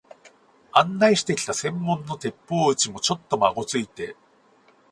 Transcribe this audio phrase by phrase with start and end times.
[0.71, 4.15] 案内してきた専門の鉄砲打ちも、ちょっとまごついて、